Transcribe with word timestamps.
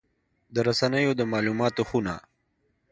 د 0.53 0.55
رسنیو 0.67 1.11
د 1.19 1.21
مالوماتو 1.31 1.81
خونه 1.89 2.13